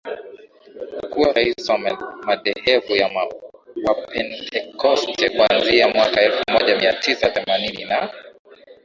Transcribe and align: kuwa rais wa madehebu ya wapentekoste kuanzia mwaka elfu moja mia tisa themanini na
kuwa 1.11 1.33
rais 1.33 1.69
wa 1.69 1.77
madehebu 2.25 2.95
ya 2.95 3.29
wapentekoste 3.87 5.29
kuanzia 5.29 5.87
mwaka 5.87 6.21
elfu 6.21 6.43
moja 6.51 6.77
mia 6.77 6.93
tisa 6.93 7.29
themanini 7.29 7.85
na 7.85 8.09